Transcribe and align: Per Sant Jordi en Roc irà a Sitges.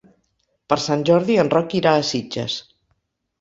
Per 0.71 0.77
Sant 0.85 1.03
Jordi 1.09 1.35
en 1.43 1.51
Roc 1.57 1.75
irà 1.81 1.93
a 1.99 2.07
Sitges. 2.13 2.57